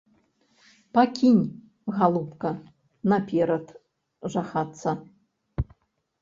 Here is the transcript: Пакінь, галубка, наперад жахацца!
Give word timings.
Пакінь, 0.97 1.43
галубка, 1.97 2.51
наперад 3.13 3.67
жахацца! 4.37 4.95